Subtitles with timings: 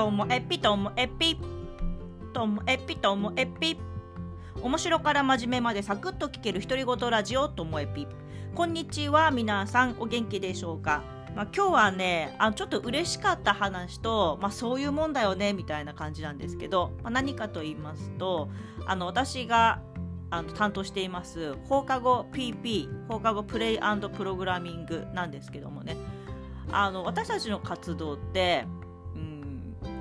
[0.00, 1.36] ともえぴともえぴ
[2.32, 3.76] ともえぴともえぴ
[4.62, 8.06] 面白から真面目までサクッと聞ける独り言ラジオともえぴ
[8.54, 9.96] こんにちは皆さん。
[9.98, 11.02] お元気でしょうか？
[11.36, 18.48] まあ、今日はねあちょっと嬉しかった話と、まあ、そういうもんだよねみたいな感じなんですけど、まあ、何かと言いますと
[18.86, 19.82] あの私が
[20.30, 23.78] あの担当しています放課後 PP 放課後プレイ
[24.16, 25.98] プログラミングなんですけどもね。
[26.72, 28.79] あの私たちの活動ってうん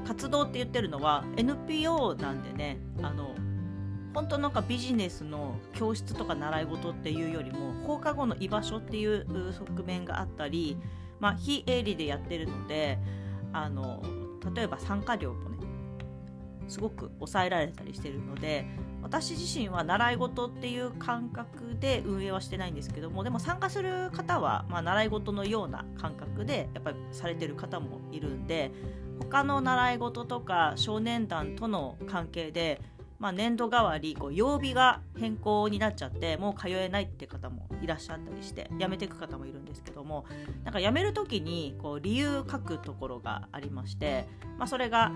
[0.09, 3.35] 活動って言ってるのは NPO なんでねあの
[4.15, 10.77] 本当なんかビジネスの教室とか習い事っていうよりも放課後の居場所っていう側面があったり、
[11.19, 12.97] まあ、非営利でやってるので
[13.53, 14.01] あの
[14.55, 15.57] 例えば参加料もね
[16.67, 18.65] すごく抑えられたりしてるので
[19.03, 28.71] 私自身は習い事っていう感覚で運営はしてないんですけどもでも参加する方は、まあ、習い事のような感覚でやっぱりされてる方もいるんで
[29.19, 32.81] 他の習い事とか少年団との関係で、
[33.19, 40.25] まあ、年度代わりこう曜日が変更になっちゃってもう通えないって方もいらっしゃったりして辞めていく方もいるんですけども
[40.63, 45.11] なんか辞める時にこう理由書くところがありまして、まあ、それが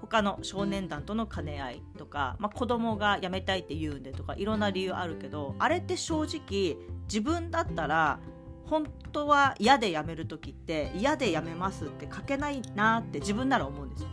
[0.00, 6.76] 他の少年団との兼ね合いとか、まあ、子供が辞めたいって言うんでとかいろんな理由あるけどあれって正直
[7.08, 8.20] 自分だったら
[8.66, 14.08] 本当は嫌で辞める時って嫌で辞めますって書けないなって自分なら思うんですよ。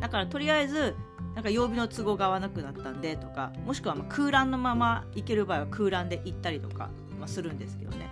[0.00, 0.96] だからとりあえず
[1.34, 8.08] なんか曜日の都合が合わなくなったんでとかもしくはま空欄のまま行ける場合は空欄で行ったりとか、まあ、するんですけどね。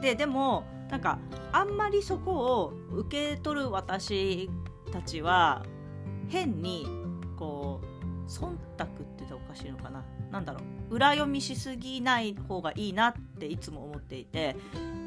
[0.00, 1.18] ででもなんか
[1.52, 4.48] あんまりそこを受け取る私
[4.92, 5.64] たちは
[6.28, 6.86] 変に
[8.26, 10.04] 忖度って言ったらおかしいのかな？
[10.30, 10.94] 何だろう？
[10.94, 14.56] 裏読みしすぎない方がいいなっていつも思っていて、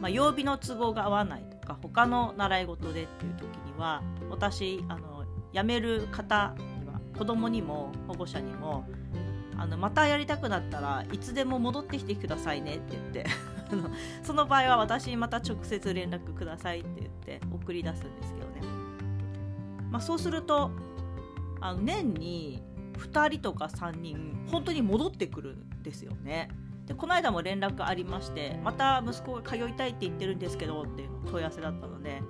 [0.01, 8.87] まあ、曜日の都合が合わないとか他の習い事でっていう時には私あの辞める方には子供にも保護者にも
[9.57, 13.25] あのまたやりたくなったらいつでも戻ってきてくださいねって言って
[14.21, 18.61] その場合は私にまた直接連絡くださいって言って送り出すんですけどね。
[19.89, 20.71] まあ、そうすると
[21.59, 22.61] あの年に
[22.97, 26.49] 2人とか3人本当に戻ってくるんですよね。
[26.87, 32.21] でこの間も連絡ありましてまた息子が通いたいって言ってるんですけどっていう問い合わせだったので、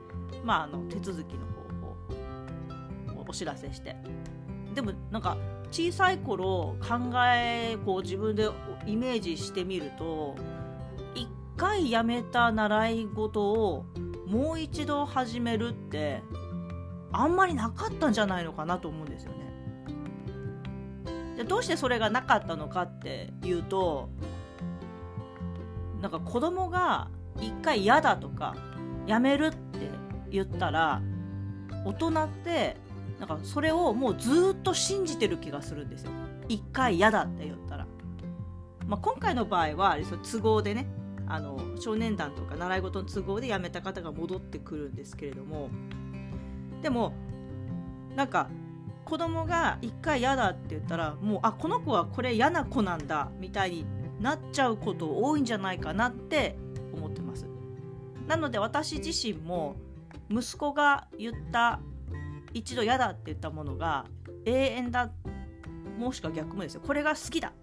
[0.43, 3.95] まあ、あの手続きの方法をお知らせして
[4.73, 5.37] でもなんか
[5.71, 8.49] 小さい頃考えこう自分で
[8.87, 10.35] イメージしてみると
[11.13, 13.85] 1回やめた習い事を
[14.25, 16.21] もう一度始めるって
[17.11, 19.46] あんまりなかったんじゃないのかなと思うんですよね。
[21.37, 24.09] でどうしてそれがなかったのかっていうと
[26.01, 27.09] なんか子供が
[27.39, 28.55] 一回嫌だとか
[29.05, 29.89] やめるって
[30.29, 31.01] 言ったら
[31.85, 32.75] 大人って
[33.19, 36.11] なんかそれをもうずっと信じてる気がするんですよ。
[36.49, 37.87] 一回嫌だって言ったら。
[38.85, 40.87] まあ、今回の場合は都合でね
[41.27, 45.69] あの少年団とか習い事の都合で辞めた方が戻ってくるんですけれども
[46.81, 47.13] でも
[48.15, 48.49] なんか
[49.07, 53.85] 子供が一回嫌だって言ったらもうあこの子はこれ嫌な子なんだみたいに
[54.19, 56.57] なっちゃうこと多いんじゃないかなって
[56.93, 57.45] 思ってます。
[58.27, 59.77] なので私自身も
[60.29, 61.79] 息子が言った
[62.53, 64.05] 一度嫌だって言ったものが
[64.45, 65.09] 永遠だ
[65.97, 66.81] もしくは逆もですよ。
[66.85, 67.53] これが好きだ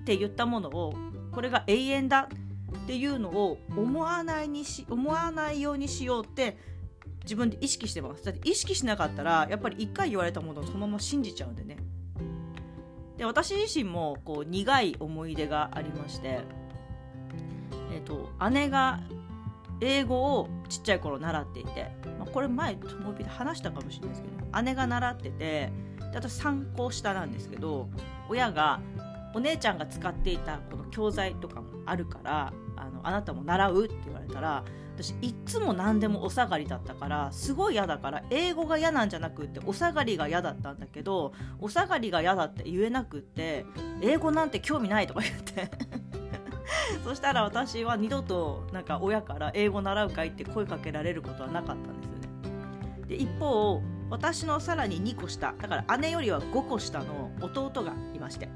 [0.00, 0.92] って言ったものを
[1.32, 2.28] これが永遠だ
[2.76, 6.58] っていうのを思わないにし思わないようにしようって
[7.22, 8.24] 自分で意識してます。
[8.24, 11.76] だって意識しなかったらやっぱり一回言われたものをそのまま信じちゃうんでね。
[13.20, 16.40] で私自身もこう苦い思い出がありまして
[17.92, 19.00] えっ、ー、と姉が
[19.82, 25.72] 英語をちっちゃい頃習っていて、まあ、これ前ともびで話したかもしれないですけど姉が習っててで
[26.14, 27.88] 私参考下なんですけど
[28.30, 28.80] 親が
[29.34, 43.64] お姉ちゃんが使っていたこの教材とかもあるからあのあなたも習うって言われたら私いっつも何でもお下がりだったからすごい嫌だから英語が嫌なんじゃなくってお下がりが嫌だったんだけどお下がりが嫌だって言えなくって
[44.02, 45.70] 英語なんて興味ないとか言って
[47.04, 52.28] そしたら私は二度となんか親から英語習うかいって声かけられることはなかったんですよね。
[53.06, 58.50] で一方私のさらに2個下だから姉よりは5個下の弟がいまして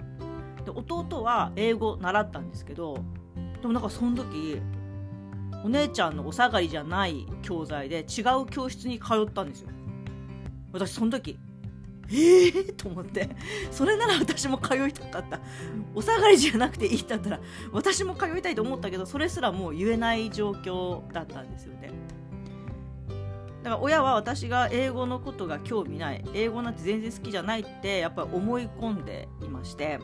[0.65, 2.99] で弟は英語習ったんですけど
[3.64, 4.61] でもなんかその時
[5.64, 9.70] お姉ちゃんのお下がりじゃない教材で違う教室に通ったんですよ。
[10.70, 11.38] 私その時
[12.11, 13.31] ええー、と思って。
[13.70, 15.40] それなら私も通いたかった。
[15.94, 17.40] お下がりじゃなくていいって言ったら
[17.72, 21.90] 私も通いたいと思ったけどそれすらもう言えない状況だったんですよね。
[23.62, 26.22] だから親は私が英語のことが興味ない。
[26.34, 30.00] 英語なんて全然好きじゃないってやっぱり思い込んでいまして。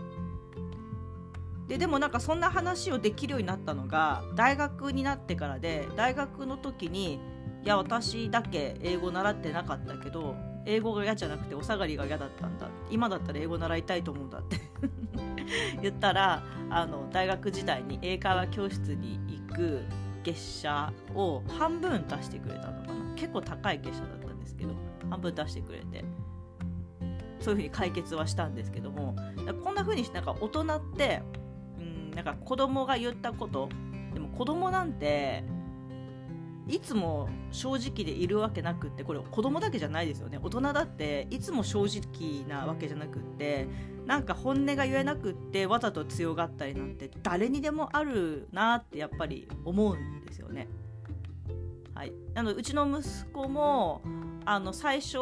[1.70, 7.20] ででもなんかそんな話をできるようになったのが大学になってからで大学の時に
[7.62, 10.34] いや私だけ英語習ってなかったけど
[10.66, 12.68] 英語が嫌じゃなくてお下がりが嫌だったんだ。
[12.90, 14.56] 今だったら英語習いたいと思うんだって。
[15.80, 19.84] 言ったらあの大学時代に英会話教室に行く
[20.24, 23.14] 月謝を半分出してくれたのかな。
[23.14, 24.74] 結構高い月謝だったんですけど
[25.08, 26.04] 半分出してくれて。
[27.38, 29.16] そういうふうに解決はしたんですけども
[29.64, 31.22] こんなふうにしてなんか大人って
[32.14, 33.68] なんか子供が言ったこと。
[34.12, 35.44] でも子供なんて
[36.68, 40.38] いつも正直でいるわけなくってこれ子供だけじゃないですよね。
[40.42, 43.66] 大人だっていつも正直なわけじゃなくって
[44.06, 50.68] なんか本音が言えなくってわざと強がったりなんて誰にでもあるなってやっぱり思うんですよね。
[51.94, 54.00] はい、なのうちの息子も
[54.44, 55.18] あの最初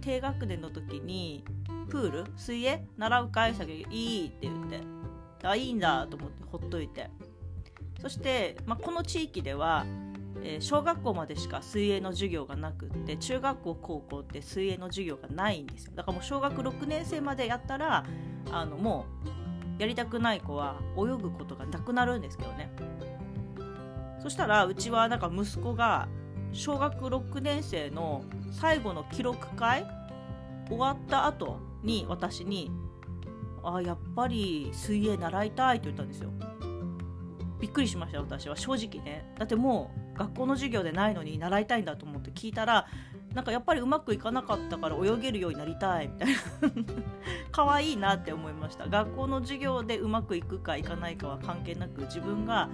[0.00, 1.44] 低学年の時に
[1.88, 2.24] プール？
[2.36, 2.84] 水泳？
[2.96, 4.97] 習う会社がいいって言って。
[5.42, 7.10] あいいんだと思ってほっといて。
[8.00, 9.84] そして、まあ、この地域では
[10.42, 15.92] えー、小学校までしか水泳の授業がなくって中学校高校って水泳の授業がないんですよ。
[15.94, 18.04] だからもう小学6年生までやったら
[18.50, 19.06] あのも
[19.78, 22.70] うやりたくない子は泳ぐことがなくなるんですけどね。
[24.20, 26.08] そしたらうちはなんか息子が
[26.52, 29.86] 小学6年生の最後の記録会
[30.68, 32.70] 終わった後に私に
[33.64, 36.30] 「あやっぱり水泳習いたい」って言ったんですよ。
[37.60, 38.56] びっくりしました私は。
[38.56, 39.32] 正直ね。
[39.36, 42.86] だってもう学校の授業でないのに習いたいんだと思って聞いたら
[43.34, 46.34] なんかやっぱりうまくいかなかったから泳げるようになりたいみたいな。
[47.50, 48.86] 可愛いなって思いました。
[48.88, 52.68] 学校の授業でうまくいくかいかないかは関係なく自分が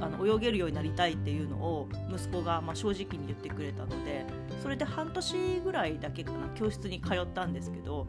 [0.00, 4.26] あの泳げるようになりたいっていうのを息子がまあ正直に言ってくれたので
[4.62, 8.08] それで半年ぐらいだけかな教室に通ったんですけど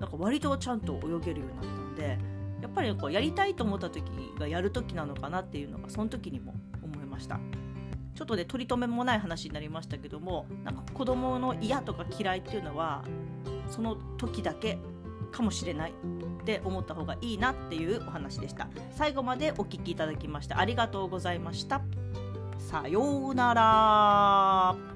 [0.00, 2.18] なんか割とちゃんと泳げるようになったんで
[2.60, 4.04] やっぱりこうやりたいと思った時
[4.38, 7.38] がやる時なのかなっていうのがその時にも思いました。
[8.14, 13.04] ちょっとね取り留めもない話になりましたけどもなんか子供の嫌とか嫌いっていうのは
[13.68, 14.78] その時だけ
[15.32, 18.68] かもしれないって思った方がいいなっていうお話でした。
[18.92, 21.82] 最後までお聴きいただきましてありがとうございました。
[22.58, 24.93] さようなら。